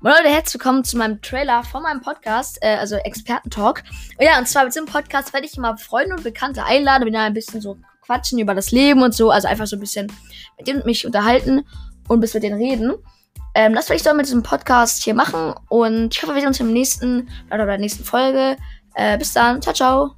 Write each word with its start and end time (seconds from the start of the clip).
Moin 0.00 0.14
Leute, 0.14 0.28
herzlich 0.28 0.54
willkommen 0.54 0.84
zu 0.84 0.96
meinem 0.96 1.20
Trailer 1.22 1.64
von 1.64 1.82
meinem 1.82 2.00
Podcast, 2.00 2.58
äh, 2.60 2.76
also 2.76 2.94
Experten-Talk. 2.94 3.82
Ja, 4.20 4.38
und 4.38 4.46
zwar 4.46 4.62
mit 4.62 4.72
diesem 4.72 4.86
Podcast 4.86 5.32
werde 5.32 5.44
ich 5.44 5.56
immer 5.56 5.76
Freunde 5.76 6.14
und 6.14 6.22
Bekannte 6.22 6.64
einladen, 6.64 7.04
wir 7.04 7.20
ein 7.20 7.34
bisschen 7.34 7.60
so 7.60 7.78
quatschen 8.02 8.38
über 8.38 8.54
das 8.54 8.70
Leben 8.70 9.02
und 9.02 9.12
so, 9.12 9.32
also 9.32 9.48
einfach 9.48 9.66
so 9.66 9.74
ein 9.74 9.80
bisschen 9.80 10.06
mit 10.56 10.68
denen 10.68 10.84
mich 10.84 11.04
unterhalten 11.04 11.66
und 12.06 12.20
bis 12.20 12.32
mit 12.32 12.44
denen 12.44 12.62
reden. 12.62 12.94
Ähm, 13.56 13.74
das 13.74 13.88
werde 13.88 13.96
ich 13.96 14.04
so 14.04 14.14
mit 14.14 14.26
diesem 14.26 14.44
Podcast 14.44 15.02
hier 15.02 15.14
machen 15.14 15.52
und 15.68 16.14
ich 16.14 16.22
hoffe, 16.22 16.32
wir 16.32 16.42
sehen 16.42 16.48
uns 16.48 16.60
im 16.60 16.72
nächsten, 16.72 17.28
oder 17.48 17.66
bei 17.66 17.72
der 17.72 17.78
nächsten 17.78 18.04
Folge. 18.04 18.56
Äh, 18.94 19.18
bis 19.18 19.32
dann, 19.32 19.60
ciao, 19.60 19.74
ciao. 19.74 20.17